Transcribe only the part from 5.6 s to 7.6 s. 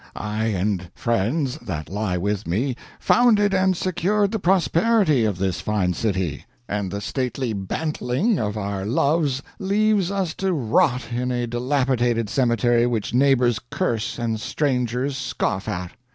fine city, and the stately